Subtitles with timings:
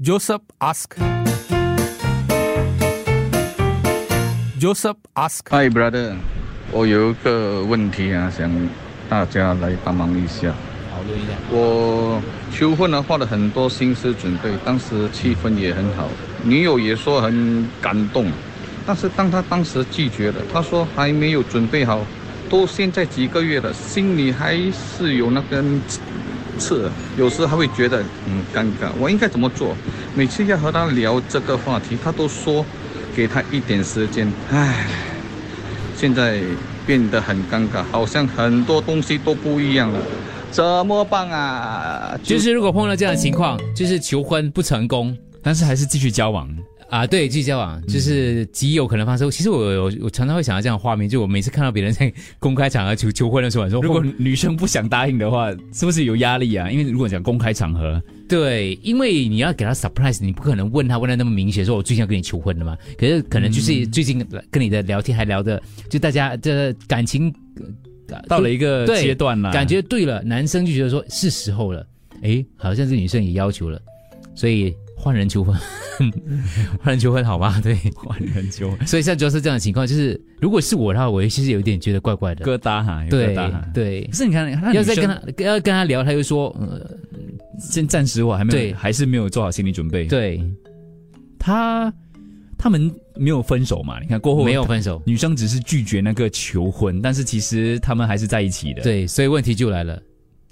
[0.00, 0.94] Joseph ask.
[4.56, 5.48] Joseph ask.
[5.50, 6.14] Hi brother，
[6.70, 8.48] 我有一个问题啊，想
[9.08, 10.54] 大家来帮忙一下。
[10.92, 11.32] 讨论一下。
[11.50, 12.22] 我
[12.52, 16.08] 求婚呢，花了很多心思准备，当时气氛也很好，
[16.44, 18.30] 女友也说很感动。
[18.86, 21.98] 但是当她当时拒绝了，她说还没有准备好，
[22.48, 25.80] 都现在几个月了，心里还是有那根
[26.58, 28.90] 次，有时还会觉得嗯尴尬。
[28.98, 29.74] 我应该怎么做？
[30.14, 32.64] 每次要和他聊这个话题，他都说
[33.14, 34.30] 给他一点时间。
[34.50, 34.86] 唉，
[35.96, 36.40] 现在
[36.86, 40.00] 变得很尴尬，好像很多东西都不一样了。
[40.50, 42.18] 怎么办啊？
[42.22, 46.48] 就是如果碰到这样的情况，就是求婚不成功，但是还是继续交往。
[46.90, 49.30] 啊，对，继续交往，就是极有可能发生。
[49.30, 56.70] 其实我我我常常会想到这样的画面，就我每次看到别人在公开场合求求婚的时候，说如果女生不想答应的话，是不是有压力啊？
[56.70, 62.74] 因为如果讲公开场合，对，因为你要给他 surprise，你不可能问他问的那么明显，说我最近要跟你求婚的嘛。
[62.96, 67.30] 可是可能就是最近跟你的聊天还聊的，就大家这感情
[68.26, 71.86] 到了一个阶段了，感觉对了，男生就觉得说是时候了，
[72.22, 73.78] 诶，好像是女生也要求了，
[74.34, 75.54] 所以换人求婚，
[76.80, 77.60] 换人求婚好吗？
[77.60, 82.44] 对，换人求婚所以现在主要是这样的情况，就是如果是我的话，我其实有一点觉得怪怪的。
[82.44, 83.64] 疙瘩哈，有对疙瘩哈。
[83.74, 86.90] 对可，是你看，那要再跟他要跟他聊，他又说，呃，
[87.58, 90.42] 先暂时我还没对有，还是没有做好心理准备。，对，
[91.38, 91.92] 他
[92.56, 94.00] 他们没有分手嘛？
[94.00, 100.00] 你看过后没有分手，女生只是拒绝那个求婚，但是其实他们还是在一起的。，对，所以问题就来了，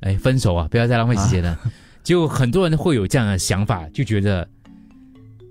[0.00, 1.58] 哎，分手啊，不要再浪费时间了。
[2.04, 4.48] 就很多人会有这样的想法，就觉得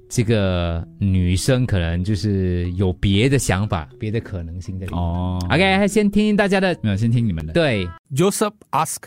[0.08, 5.02] 这个女生可能就是有别的想法、别的可能性在里面。
[5.02, 7.54] 哦 OK，先听听大家的，没有，先听你们的。
[7.54, 8.98] 对，Joseph ask.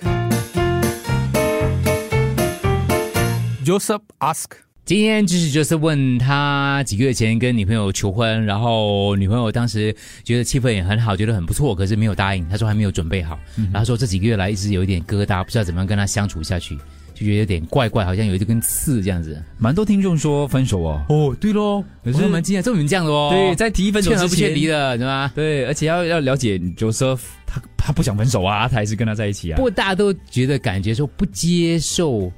[3.64, 4.46] Joseph ask.
[4.84, 12.48] 今天就是就是问他几个月前跟女朋友求婚，然后女朋友当时觉得气氛也很好，觉得很不错，可是没有答应。
[12.48, 13.38] 他说还没有准备好，
[13.70, 16.78] 然后说这几个月来一直有一点疙瘩，不知道怎么样跟他相处下去，
[17.18, 19.42] 就觉得有点怪怪，好像有一根刺这样子。
[19.58, 21.04] 蛮多听众说分手哦。
[21.08, 25.32] 哦，对喽，我们今天这么这样的哦，对，在提分手之劝和不劝离前，的，对吗？
[25.34, 29.56] 对，而且要要了解 Joseph，他他不想分手啊，他还是跟他在一起啊。
[29.56, 32.30] 不过大家都觉得感觉说不接受，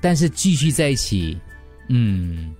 [0.00, 1.36] 但是继续在一起，
[1.88, 2.54] 嗯。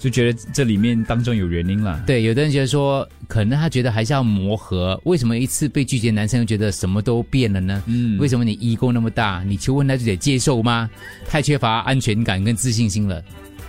[0.00, 2.02] 就觉得这里面当中有原因啦。
[2.06, 4.98] 对，有的人觉得说，可能他觉得还是要磨合。
[5.04, 7.82] 为什么一次被拒绝，男生又觉得什么都变了呢？
[7.86, 10.88] 嗯为什么你 ego 那么大，你求婚他就得接受吗？
[11.26, 13.22] 太缺乏安全感跟自信心了。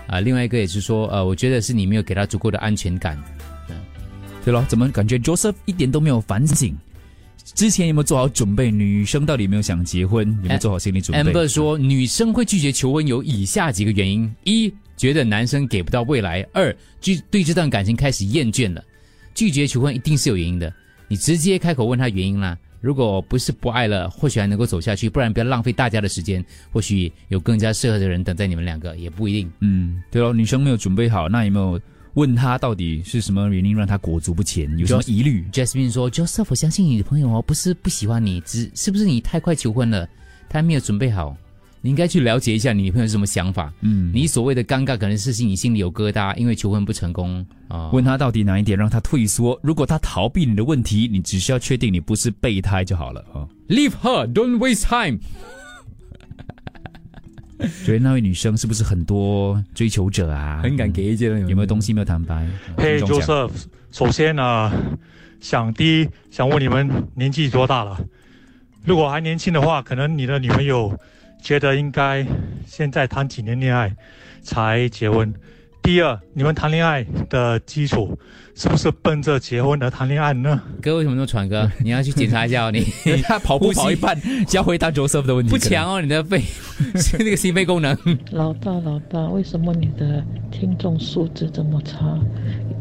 [0.08, 3.22] 啊，另外一个也是说，呃，我觉得是你没有给他足够的安全感。
[4.44, 6.76] 对咯，怎么感觉 Joseph 一点都没有反省？
[7.54, 8.72] 之前有没有做好准备？
[8.72, 10.28] 女生到底有没有想结婚？
[10.44, 18.84] 有没有做好心理准备 Amber 说，女生会拒绝求婚有以下几个原因：一，觉得男生给不到未来；二，拒对这段感情开始厌倦了。
[19.34, 20.74] 拒绝求婚一定是有原因的，
[21.08, 22.58] 你直接开口问他原因啦。
[22.80, 26.44] 如果不是不爱了，或许还能够走下去，不然不要浪费大家的时间。
[26.72, 29.52] 或许有更加适合的人等在你们两个，也不一定。
[29.60, 31.80] 嗯，对咯，女生没有准备好，那有没有
[32.14, 34.70] 问他到底是什么原因让他裹足不前？
[34.78, 40.08] 有什么疑虑？Jasmine 说：“Joseph，我相信你的朋友哦，不是不喜欢你，只是不是你太快求婚了，
[40.50, 41.36] 他还没有准备好。
[41.84, 43.74] 你应该去了解一下你女朋友是什么想法。
[43.82, 47.90] 嗯，你所谓的尴尬，可能是你心里有疙瘩，因为求婚不成功啊。
[47.92, 49.60] 问他到底哪一点让他退缩？
[49.64, 53.50] 如果他逃避你的问题，你只需要确定你不是备胎就好了哦。
[53.68, 55.18] Leave her, don't waste time。
[57.86, 60.62] 觉得那位女生是不是很多追求者啊？
[60.64, 62.48] 很敢给意见，有没有东西没有坦白？
[62.78, 63.52] 嘿，Joseph，
[63.92, 64.72] 首先呢，
[65.40, 68.00] 想第一想问你们年纪多大了？
[68.84, 70.98] 如果还年轻的话，可能你的女朋友
[71.42, 72.26] 觉得应该
[72.66, 73.96] 现在谈几年恋爱
[74.42, 75.34] 才结婚。
[75.84, 78.18] 第二，你们谈恋爱的基础
[78.56, 80.62] 是不是奔着结婚而谈恋爱呢？
[80.82, 81.70] 哥为什么那么喘哥？
[81.84, 82.84] 你要去检查一下哦，你
[83.24, 86.42] 他跑步跑一半，就要回答 Joseph 的问题，不强哦，你的肺
[86.96, 87.98] 是那个心肺功能。
[88.32, 92.20] 老大，老大，为什么你的听众素质这么差？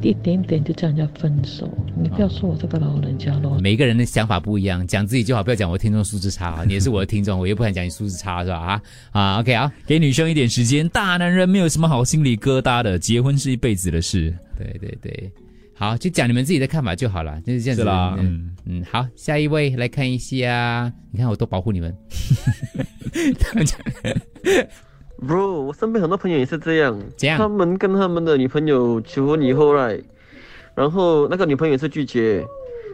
[0.02, 3.58] 一点点就叫人家分手，你不要说我这个老人家咯。
[3.60, 6.64] 每个人的想法不一样，讲自己就好，不要讲我听众素质差啊。
[6.66, 8.56] 你也是我的听众，我又不敢讲你素质差，是吧？
[8.58, 8.82] 啊
[9.12, 14.34] 啊，OK 啊，给女生一点时间，大男人没有什么好心理疙瘩的，结婚是一辈子的事。
[14.56, 15.30] 对对对，
[15.80, 21.96] 好，就讲你们自己的看法就好了，就是这样子是啦嗯嗯，好，下一位来看一下，你看我多保护你们。
[25.26, 30.02] Bro，我身边很多朋友也是这样，这样他们跟他们的女朋友求婚以后，right，
[30.74, 32.44] 然后那个女朋友也是拒绝。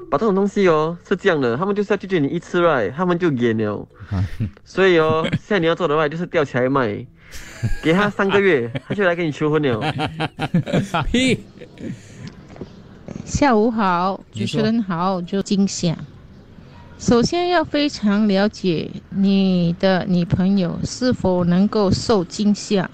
[0.08, 3.88] 把这种东西哦是这样的，他们就是要拒绝你一次，right，他们就演了。
[4.64, 7.04] 所以哦，现在你要做的话就是吊起来卖，
[7.82, 9.80] 给他三个月，他就来跟你求婚了。
[11.10, 11.40] 屁，
[13.26, 15.98] 下午好，主持人好，就惊吓。
[16.96, 22.88] 首先要非常了解你的女朋友是否能够受惊吓，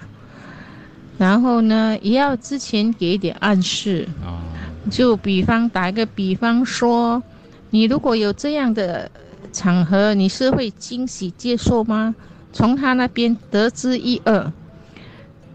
[1.19, 4.07] 然后呢，也要之前给一点暗示。
[4.25, 4.41] 哦，
[4.89, 7.21] 就比方打一个比方说，
[7.69, 9.09] 你如果有这样的
[9.51, 12.15] 场合，你是会惊喜接受吗？
[12.51, 14.51] 从他那边得知一二，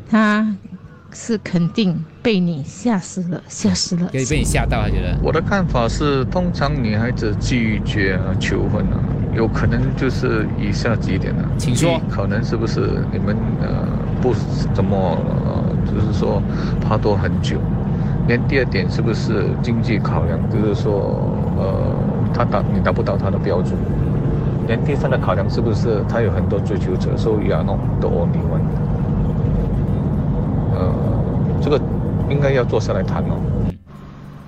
[0.08, 0.56] 他
[1.12, 4.08] 是肯定被你吓死了，吓死了。
[4.12, 9.00] 可以被你吓到，他觉得我的看法是，通常女孩子拒绝啊求婚啊，
[9.34, 11.49] 有可能就是以下几点啊。
[11.56, 13.88] 请说可能是不是你们呃
[14.20, 14.34] 不
[14.75, 14.96] 怎么
[15.28, 16.43] 呃，就是说
[16.81, 17.56] 怕拖很久。
[18.26, 21.94] 连第二点是不是经济考量，就是说呃
[22.34, 23.75] 他达你达不到他的标准。
[24.66, 28.61] 连第三的考量是不是他有很多追求者，所以啊弄的 only one。
[31.68, 31.80] 呃，这个
[32.30, 33.36] 应该要坐下来谈哦。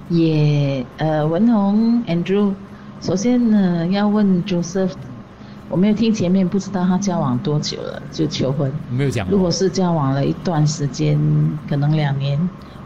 [0.09, 2.53] 也呃，文宏 Andrew，
[3.01, 4.93] 首先呢要问 Joseph，
[5.69, 8.73] 我没有听前面，不知道他交往多久了就求婚。
[8.91, 11.19] 没有讲如果是交往了一段时间，
[11.69, 12.39] 可能两年，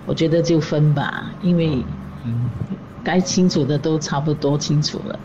[0.05, 1.83] 我觉得就分吧，因为
[3.03, 5.19] 该清楚的都差不多清楚了。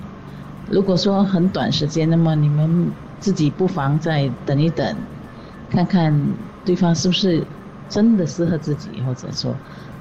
[0.69, 4.95] 如果说很短时间，那么你们自己不妨再等一等，
[5.69, 6.13] 看看
[6.63, 7.43] 对方是不是
[7.89, 9.53] 真的适合自己，或者说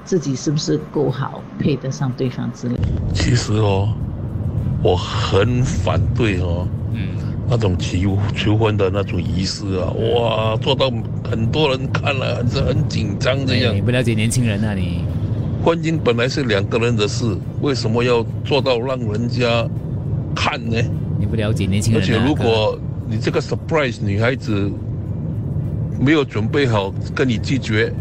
[0.05, 2.83] 自己是不是够好，配得上对方之类的。
[3.13, 3.89] 其实哦，
[4.83, 7.09] 我很反对哦，嗯，
[7.49, 10.91] 那种求求婚的那种仪式啊，哇，做到
[11.29, 13.81] 很多人看了很是很紧张的样哎你。
[13.81, 15.03] 不了解年轻人啊你。
[15.61, 19.67] 婚姻本来是两个人的事，为什么要做到让人家
[20.33, 20.77] 看呢？
[21.19, 22.05] 你不了解年轻人、啊。
[22.05, 24.71] 而且如果你这个 surprise 女孩子
[25.99, 27.91] 没有准备好跟你拒绝，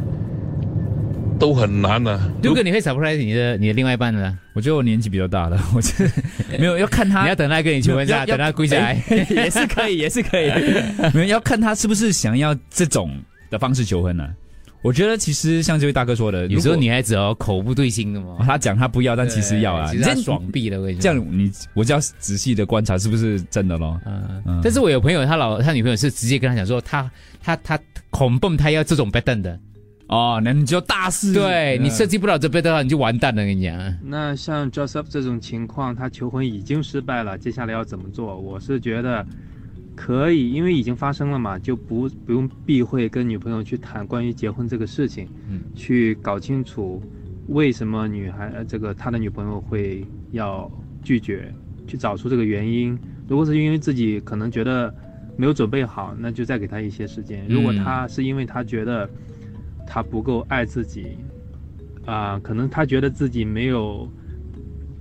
[1.39, 2.31] 都很难啊。
[2.43, 4.39] 如果你会 surprise 你的你的另外一半呢？
[4.55, 6.11] 我觉得我年纪比较大了， 我觉得
[6.59, 10.50] 没有要看他，你要等他跟你求婚下，等他跪下来，哎 也是可以，也是可以。
[11.15, 13.11] 没有要看他是不是想要这种
[13.50, 14.29] 的方式求婚呢、
[14.81, 18.37] 我觉得其实像这位大哥说的，有时候女孩子哦口不对心的嘛。
[18.39, 21.03] 哦，他讲他不要，但其实要啊，对其实爽毙了，我跟你说。
[21.03, 24.01] 这样你我就要仔细的观察是不是真的咯。
[24.07, 24.61] 嗯嗯。
[24.63, 27.11] 但是我有朋友，他老他女朋友是直接跟他讲说，他
[27.43, 27.79] 他他
[28.11, 29.59] 恐蹦他要这种 b e t 的，
[30.07, 33.77] 哦，那你就大事，对你设设计不了这 e t 的话，你就完蛋了，跟你讲。
[34.05, 38.39] 那像 Joseph 这种情况，他求婚已经失败了，接下来要怎么做？
[38.39, 39.27] 我是觉得
[40.00, 47.03] 可以，因为已经发生了嘛，就不不用避讳跟女朋友去谈关于结婚这个事情，嗯，去搞清楚
[47.49, 50.71] 为什么女孩呃这个他的女朋友会要
[51.03, 51.53] 拒绝，
[51.89, 52.97] 去找出这个原因。
[53.27, 54.95] 如果是因为自己可能觉得
[55.37, 57.44] 没有准备好，那就再给他一些时间。
[57.49, 59.11] 如果嗯他是因为他觉得
[59.85, 61.19] 他不够爱自己，
[62.06, 64.09] 啊、可能他觉得自己没有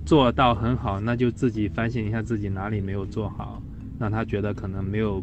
[0.04, 3.62] 做到很好，那就自己反省一下自己哪里没有做好，
[3.98, 5.22] 让他觉得可能没有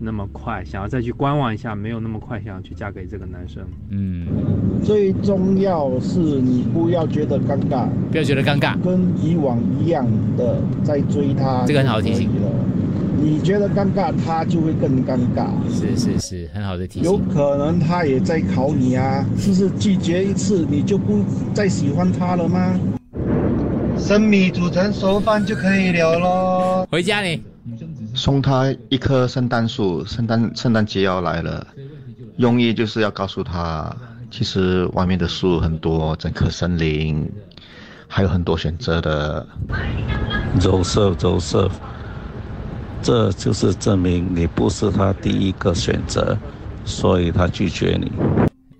[0.00, 3.62] 那么快，想要再去观望一下，没有那么快想要去嫁给这个男生。
[3.90, 4.26] 嗯，
[4.84, 10.06] 最重要是你不要觉得尴尬，不要觉得尴尬，跟以往一样
[10.36, 11.64] 的在追他。
[11.66, 12.28] 这个很好提醒。
[13.16, 15.48] 你觉得尴尬，他就会更尴尬。
[15.70, 17.16] 是是是，很好的提醒有。
[17.32, 21.24] 可能他也在考你啊，是不是拒绝一次你就不
[21.54, 22.78] 再喜欢他了吗？
[23.96, 26.86] 生米煮成熟饭就可以了咯。
[26.90, 27.40] 回家你
[28.14, 31.66] 送他一棵圣诞树，圣诞圣诞节要来了，
[32.36, 33.94] 用意就是要告诉他，
[34.30, 37.28] 其实外面的树很多，整棵森林
[38.06, 39.46] 还有很多选择的。
[40.60, 41.72] Joseph Joseph，
[43.02, 46.38] 这就是证明你不是他第一个选择，
[46.84, 48.12] 所以他拒绝你。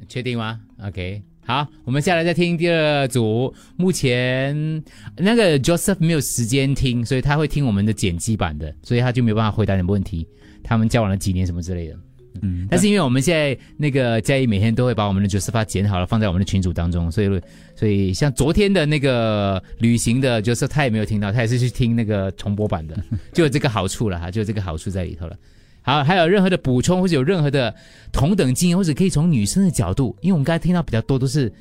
[0.08, 3.52] 确定吗？OK，好，我们下来再听第二组。
[3.76, 4.82] 目前
[5.16, 10.26] 那个 Joseph 没有时间听，所以他会听我们的剪辑版的，所以他就没有办法回答你们问题。
[10.62, 11.96] 他们交往了几年什么之类的。
[12.40, 17.40] 嗯，但是因为我们现在那个嘉义每天都会把我们的 Joseph 剪好了放在我们的群组当中，所以
[17.76, 22.96] 所以像昨天的那个旅行的 Joseph 他也没有听到，他也是去听那个重播版的，
[23.34, 25.36] 就有这个好处了哈，就有这个好处在里头了。
[25.86, 27.74] 好，还有任何的补充或者有任何的
[28.10, 31.52] 同等经验，或者可以从女生的角度，因为我们刚才听到比较多都是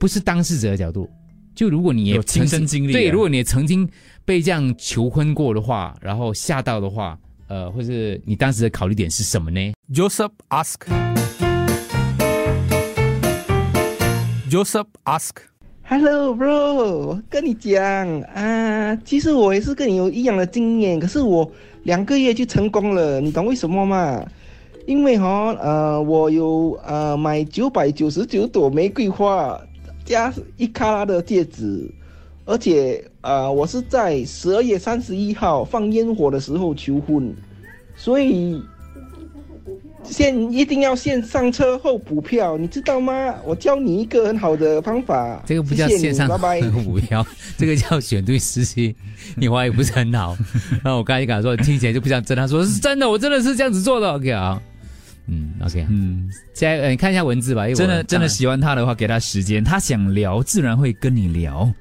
[0.00, 1.08] 不是当事者的角度。
[1.54, 3.88] 就如果你也有亲身经历啊对，如果你也曾经
[4.24, 10.74] 被这样求婚过的话，然后吓到的话，呃，或是你当时的考虑点是什么呢？Joseph ask.
[14.50, 15.55] Joseph ask.
[15.88, 21.48] Hello, bro，我跟你讲啊，其实我也是跟你有一样的经验，可是我
[21.84, 24.20] 两个月就成功了，你懂为什么吗？
[24.86, 29.56] 因为哈呃我有呃买九百九十九朵玫瑰花
[30.04, 31.88] 加一卡拉的戒指，
[32.46, 37.32] 而且呃我是在十二月三十一号放烟火的时候求婚，
[37.94, 38.60] 所以
[40.04, 43.34] 先一定要先上车后补票，你知道吗？
[43.44, 46.60] 我教你一个很好的方法，这个不叫谢谢你线上拜拜。
[46.70, 47.26] 补票，
[47.58, 48.94] 这个叫选对时机。
[49.34, 50.36] 你话也不是很好。
[50.84, 52.36] 然后我刚才就跟他说，听起来就不像真。
[52.36, 54.12] 他说是真的，我真的是这样子做的。
[54.12, 54.62] OK 啊，
[55.26, 57.68] 嗯，OK，嗯，现在呃你看一下文字吧。
[57.68, 61.74] 因为我真的真的喜欢他的话，给他时间，他想聊自然会跟你聊啊，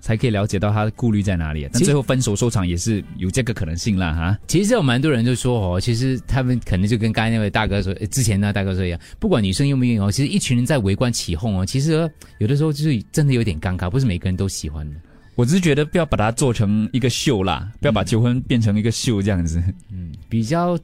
[0.00, 1.68] 才可以了解到他的顾虑在哪里。
[1.72, 4.38] 但最后分手收场也是有这个可能性啦哈。
[4.46, 14.96] 其实有蛮多人就说哦，其实他们可能就跟刚才那位大哥说，呃之前那大哥说一样，不管女生愿不愿意哦，其实一群人在围观起哄哦，其实呃有的时候就是真的有点尴尬，不是每个人都喜欢的。
[15.36, 19.62] 我只是觉得不要把它做成一个秀啦，不要把求婚变成一个秀这样子。
[19.92, 20.78] 嗯，比较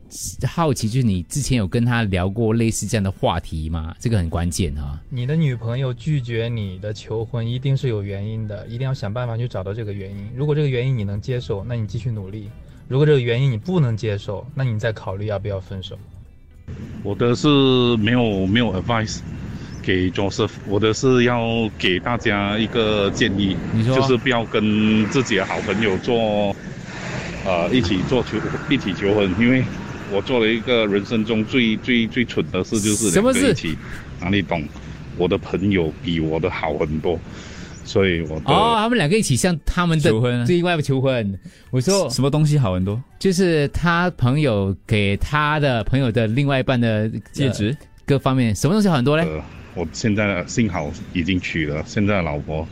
[0.47, 3.97] 好奇就是你之前有跟他聊过类似这样的话题吗？
[3.99, 5.01] 这个很关键啊。
[5.09, 10.19] 你的女朋友拒绝你的求婚，一定是有原因的，一定要想办法去找到这个原因。
[10.37, 12.51] 如果这个原因你能接受，那你继续努力；
[12.89, 15.99] 如果这个原因你不能接受，那你再考虑要不要分手。
[17.03, 17.49] 我的是
[17.97, 19.21] 没有没有 advice
[19.83, 26.55] 给 Joseph，我的是要给大家一个建议，你说就是不要跟自己的好朋友做，
[27.45, 28.39] 呃，一起做求
[28.71, 29.65] 一起求婚，因为
[30.13, 33.77] 我做了一个人生中最最最蠢的事，就是什么事两个一起，
[34.21, 34.63] 哪里懂？
[35.19, 37.19] 我的朋友比我的好很多，
[37.85, 41.39] 所以我的哦，他们两个一起向他们的求婚另外求婚。
[41.71, 42.99] 我说什么东西好很多？
[43.19, 49.25] 就是他朋友给他的朋友的另外一半的戒指呃各方面，什么东西好很多嘞？
[49.25, 49.43] 呃，
[49.75, 52.67] 我现在的幸好已经娶了现在的老婆，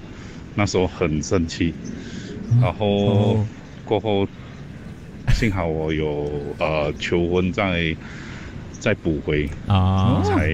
[0.54, 1.72] 那时候很生气，
[2.60, 3.46] 然后哦
[3.84, 4.28] 过后
[5.32, 7.96] 幸好我有呃求婚再
[8.72, 10.52] 再补回啊才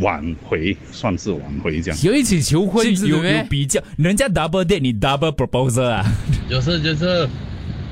[0.00, 2.00] 挽回，算是挽回这样。
[2.02, 6.04] 有一起求婚是有有比较，人家 double date，你 double proposal 啊？
[6.48, 7.28] 就是就是，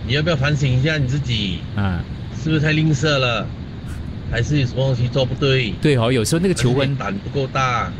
[0.06, 2.04] 你要不要反省一下你自己啊？
[2.42, 3.46] 是不是太吝啬了？
[4.30, 5.72] 还是有什么东西做不对？
[5.80, 7.92] 对哦，有时候那个求婚胆不够大，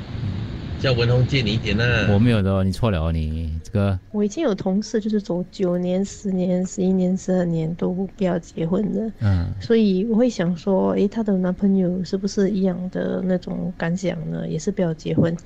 [0.81, 14.47] 叫文宏借你一点呢、我没有的哦，你错了哦，你这个我已经有同事就是走九年、十年、十一年、十二年都不要结婚的，嗯所以我会想说，诶，她的男朋友是不是一样的那种感想呢？
[14.49, 15.37] 也是不要结婚，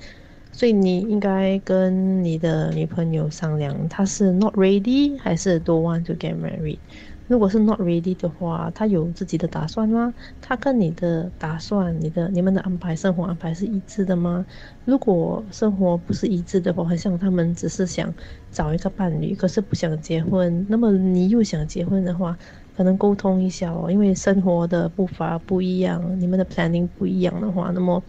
[0.51, 6.77] 所以你应该跟你的女朋友商量，她是 not ready 还是 don't want to get married。
[7.27, 10.13] 如果是 not ready 的话，他有自己的打算吗？
[10.41, 14.45] 他跟你的打算、你的你们的安排、生活安排是一致的吗？
[14.83, 18.13] 如果生活不是一致的话，好像他们只是想
[18.51, 22.37] 找一个伴侣，可是不想结婚，那么你又想结婚的话，
[22.75, 28.03] 可能沟通一下哦，因为生活的步伐不一样，你们的 planning 不一样的话，那么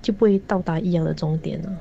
[0.00, 1.72] 就不会到达一样的终点了。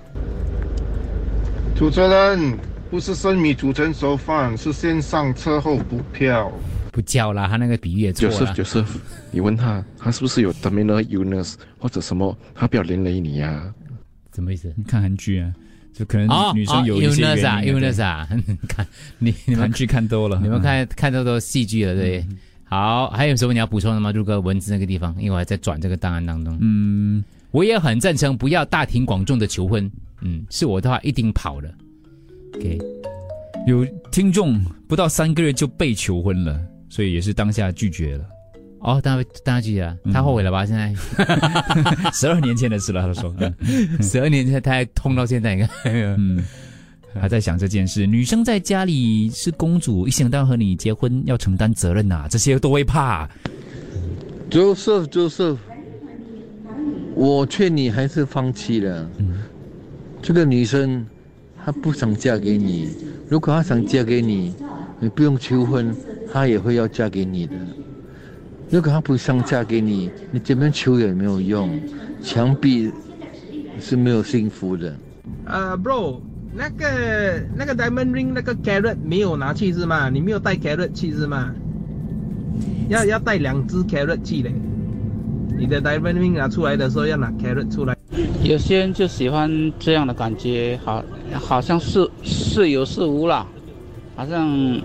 [1.75, 2.57] 主持人
[2.89, 6.51] 不是生米煮成熟饭，是先上车后补票。
[6.99, 8.35] 不叫啦，他那个比喻也错了。
[8.35, 8.87] Joseph Joseph，
[9.31, 13.73] 你问他，他是不是有 terminal illness 或者什么，他不要连累你呀、
[14.35, 14.73] 什么意思？
[14.75, 15.53] 你看韩剧啊，
[15.93, 18.27] 就可能哦女生有一些原因啊对，illness 啊，
[18.67, 18.85] 看
[19.17, 22.25] 你你们韩剧看多了，你们嗯看看到都戏剧了，对。
[22.65, 24.11] 好，还有什么你要补充的吗？
[24.11, 26.57] 如哥文字那个地方，因为我还在转这个档案当中。
[26.59, 29.89] 嗯，我也很赞成不要大庭广众的求婚。
[30.19, 31.69] 嗯，是我的话一定跑了。
[32.55, 32.77] OK，
[33.65, 38.25] 有听众不到三个月就被求婚了，所以也是当下拒绝了。
[38.81, 40.65] 哦，当当下拒绝了，他后悔了吧？
[40.65, 40.93] 现在
[42.13, 43.33] 十二年前的事了，他说，
[44.01, 46.43] 十二年前他还痛到现在，你看，嗯，
[47.13, 48.07] 还在想这件事。
[48.07, 53.29] 女生在家里是公主，一想到和你结婚要承担责任呐、这些都会怕。
[54.49, 55.57] Joseph Joseph，
[57.15, 59.09] 我劝你还是放弃了。
[60.21, 61.05] 这个女生
[61.65, 62.89] 她不想嫁给你，
[63.27, 64.55] 如果她想嫁给你，
[65.01, 65.93] 你不用求婚，
[66.31, 67.53] 她也会要嫁给你的。
[68.69, 71.69] 如果她不想嫁给你，你怎么求也没有用，
[72.21, 72.91] 墙壁
[73.79, 74.95] 是没有幸福的。
[75.45, 76.21] 呃、b r o
[76.53, 80.09] 那个那个 diamond ring 那个 carrot 没有拿去是吗？
[80.09, 81.53] 你没有带 carrot 去是吗？
[82.89, 84.53] 要要带两只 carrot 去嘞。
[85.57, 87.95] 你的 diamond ring 拿出来的时候要拿 carrot 出来。
[88.43, 93.45] 有些人就喜欢这样的感觉，好，好像是是有是无啦，
[94.15, 94.81] 好像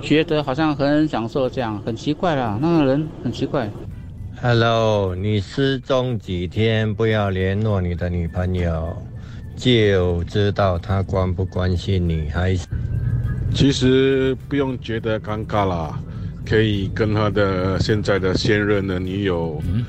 [0.00, 3.70] 觉得好像很享受这样，很奇怪啦，那个人很奇怪。
[4.40, 8.96] Hello，你失踪几天不要联络你的女朋友，
[9.56, 12.66] 就知道她关不关心你，还是
[13.52, 15.98] 其实不用觉得尴尬啦，
[16.46, 19.84] 可以跟他的现在的现任的女友，嗯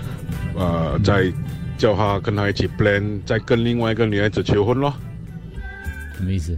[0.56, 1.32] 呃，再
[1.78, 4.94] 叫他跟他一起 plan，再跟另外一个女孩子求婚咯。
[6.18, 6.58] 什么意思？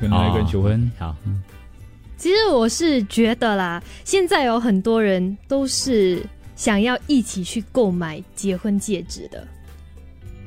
[0.00, 0.90] 跟另外一个人求婚？
[0.98, 1.14] 好，
[2.24, 6.22] 其实我是觉得啦，现在有很多人都是
[6.56, 9.46] 想要一起去购买结婚戒指的。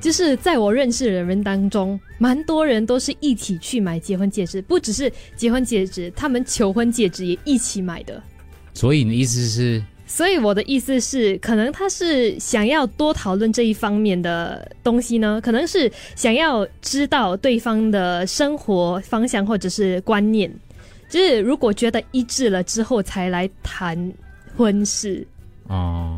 [0.01, 8.19] 就是在我认识的人当中，蛮多人都是一起去买结婚戒指，不只是结婚戒指，他们求婚戒指也一起买的。
[8.73, 9.79] 所以你的意思是？
[10.07, 20.51] 所以我的意思是，可能他是想要多讨论这一方面的东西呢，可能是想要知道对方的生活方向或者是观念，
[21.09, 24.13] 就是如果觉得一致了之后才来谈
[24.55, 25.25] 婚事。
[25.67, 26.17] 哦，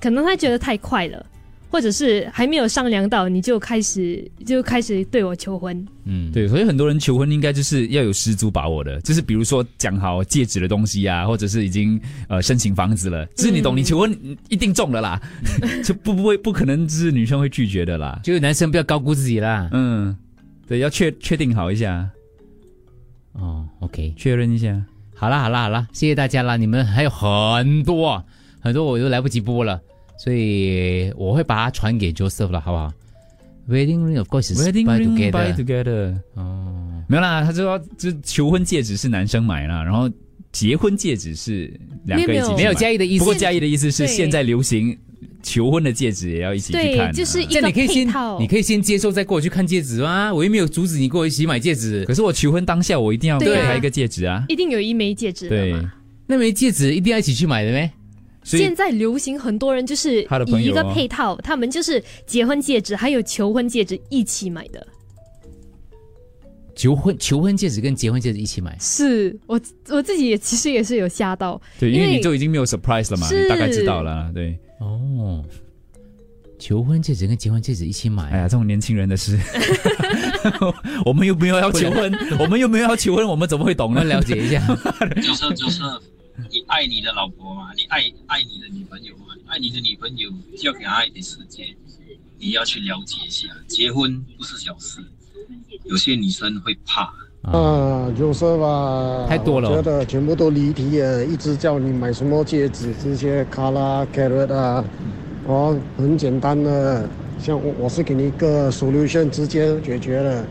[0.00, 1.26] 可能他觉得太快了。
[1.72, 5.86] 或者是还没有商量到，你就开始就开始对我求婚。
[6.04, 15.22] 嗯，对，所以很多人求婚应该就是要有十足把握的，就是比如说讲好戒指的东西啊，或者是已经呃申请房子了，就是你懂，你求婚一定中了啦，
[15.84, 19.68] 就不不会不可能是女生会拒绝的啦，就是男生不要高估自己啦。
[19.70, 20.16] 嗯，
[20.66, 22.10] 对，要确确定好一下。
[23.32, 24.82] 哦，OK，确认一下。
[25.14, 28.24] 好啦好啦好啦，谢谢大家啦，你们还有很多
[28.60, 29.80] 很多我都来不及播了。
[30.18, 32.92] 所以我会把它传给 Joseph 了，好不好
[33.68, 36.14] ？Wedding ring of course is wedding ring buy together。
[36.34, 40.10] 哦，没有啦，他说就求婚戒指是男生买啦，然后
[40.52, 41.72] 结婚戒指是
[42.04, 43.20] 两个一起没有嘉义的意思。
[43.20, 44.98] 不过嘉义的意思是现在流行
[45.42, 48.06] 求婚的戒指也要一起去看，就是这你可以先
[48.38, 50.32] 你可以先接受再过去看戒指吗？
[50.32, 52.04] 我又没有阻止你跟我一起买戒指。
[52.04, 55.74] 可是我求婚当下我一定要给他一个戒指啊，一定有一枚戒指对，
[56.26, 57.90] 那枚戒指一定要一起去买的咩？
[58.42, 64.86] 现在流行很多人就是以一个配套，他们就是结婚戒指还有求婚戒指一起买的。
[66.74, 74.58] 求婚求婚戒指跟结婚戒指一起买，是我我自己也其实也是有吓到，对，因为你就已经没有 surprise 了嘛，你大概知道了，对。
[74.80, 75.44] 哦，
[76.58, 79.38] 求婚戒指跟结婚戒指一起买，哎呀，这种年轻人的事，
[81.06, 84.02] 我们又没有要求婚，我们又没有要求婚，我们怎么会懂呢？
[84.04, 84.60] 了解一下，
[85.22, 85.82] 就是就是。
[86.50, 87.70] 你爱你的老婆嘛？
[87.76, 89.26] 你爱爱你的女朋友嘛？
[89.46, 91.68] 爱你的女朋友就要给她一点时间，
[92.38, 93.46] 你要去了解一下。
[93.68, 95.04] 结婚不是小事，
[95.84, 97.12] 有些女生会怕。
[97.42, 101.24] 啊，就是吧，太多了，觉得全部都离题了。
[101.24, 104.84] 一直叫你买什么戒指，这些卡拉、carrot 啊，
[105.46, 110.44] 哦，很简单的，像我我是给你一个 solution，直接解决了。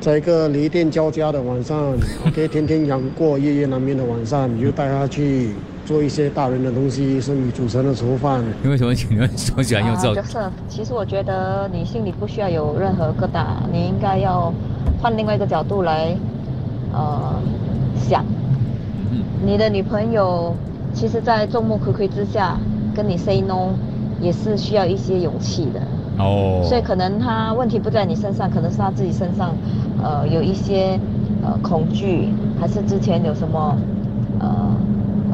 [0.00, 1.94] 在一个雷电交加的晚上，
[2.26, 8.42] OK，天天阳过夜夜难眠的晚上，你就带他去做一些大人的东西，是你煮成的厨饭。
[8.62, 8.94] 你为什么？
[9.10, 10.14] 你们说喜欢用这种？
[10.14, 10.38] 就是，
[10.68, 14.52] 其实我觉得你心里不需要有任何疙瘩，你应该要
[15.00, 16.14] 换另外一个角度来，
[16.92, 17.34] 呃，
[17.96, 18.24] 想。
[19.44, 20.54] 你的女朋友，
[20.92, 22.58] 其实，在众目睽睽之下
[22.94, 23.70] 跟你 say no，
[24.20, 25.80] 也是需要一些勇气的。
[26.18, 26.60] 哦。
[26.62, 29.54] 所以可能她问题不在你身上，可能是她自己身上。
[30.02, 30.98] 呃，有一些
[31.42, 32.28] 呃恐惧，
[32.60, 33.76] 还是之前有什么
[34.38, 34.76] 呃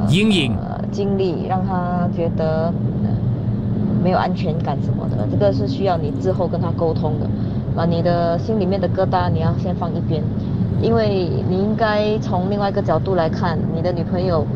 [0.08, 2.72] 阴影呃经历，让她觉得
[4.02, 7.26] 没有安全感什么的，这个是需要你之后跟他沟通的。
[7.76, 10.22] 把你的心里面的疙瘩你要先放一边，
[10.80, 14.46] 因为你应该从另外一个角度来看，你的女朋友，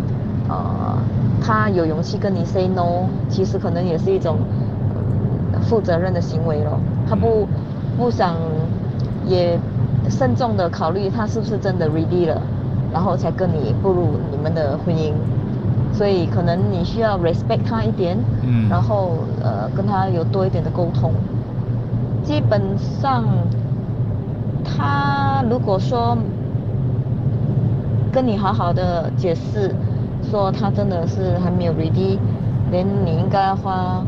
[0.49, 0.97] 呃，
[1.43, 4.39] 她有勇气跟你 say no，其实可能也是一种
[5.69, 6.81] 负责任的行为咯。
[7.09, 7.47] 她不
[7.99, 8.35] 不想
[9.27, 9.59] 也。
[10.09, 12.43] 慎重的考虑她是不是真的 ready 了，
[12.93, 15.13] 然后才跟你步入你们的婚姻，
[15.93, 21.13] 所以可能你需要 respect 他一点，嗯，然后呃跟他有多一点的沟通。
[22.25, 23.25] 基本上，
[24.65, 26.17] 他如果说
[28.13, 29.75] 跟你好好的解释，
[30.31, 32.19] 说他真的是还没有 ready，
[32.71, 34.05] 连你应该花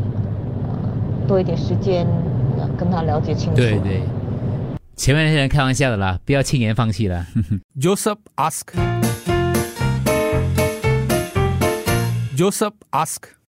[1.27, 2.07] 多一点时间
[2.77, 3.55] 跟他了解清楚。
[3.55, 4.01] 对对。
[4.95, 7.25] 前面那些人开玩笑的啦，不要轻言放弃了。
[7.81, 8.67] Joseph ask.
[12.37, 13.33] Joseph ask.